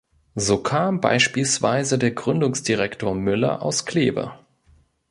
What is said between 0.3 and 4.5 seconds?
So kam beispielsweise der Gründungsdirektor Müller aus Kleve.